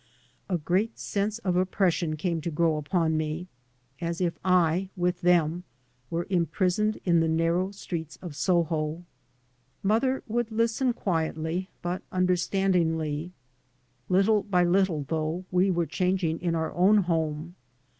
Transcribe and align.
A 0.49 0.57
great 0.57 0.97
sense 0.97 1.37
of 1.37 1.55
oppression 1.55 2.15
came 2.17 2.41
to 2.41 2.49
grow 2.49 2.77
upon 2.77 3.15
me, 3.15 3.45
as 3.99 4.19
if 4.19 4.39
I, 4.43 4.89
with 4.97 5.21
them, 5.21 5.63
were 6.09 6.25
imprisoned 6.27 6.99
in 7.05 7.19
the 7.19 7.27
narrow 7.27 7.69
streets 7.69 8.17
of 8.19 8.35
Soho. 8.35 9.03
Mother 9.83 10.23
would 10.27 10.49
listen 10.51 10.91
quiet 10.91 11.37
ly, 11.37 11.67
but 11.83 12.01
understandingly. 12.11 13.31
Little 14.09 14.41
by 14.41 14.63
little, 14.63 15.05
though, 15.07 15.45
we 15.51 15.69
were 15.69 15.85
changing 15.85 16.41
in 16.41 16.55
our 16.55 16.73
own 16.73 17.03
home. 17.03 17.53